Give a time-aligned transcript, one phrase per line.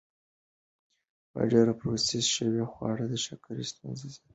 [1.51, 4.19] ډېر پروسس شوي خواړه د شکرې ستونزې زیاتوي.